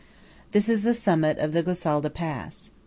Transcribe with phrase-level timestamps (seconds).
[0.49, 2.71] This is the summit of the Gosalda pass.